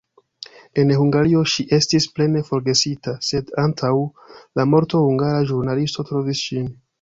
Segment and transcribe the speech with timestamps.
[0.83, 3.93] En Hungario ŝi estis plene forgesita, sed antaŭ
[4.61, 6.67] la morto hungara ĵurnalisto trovis ŝin.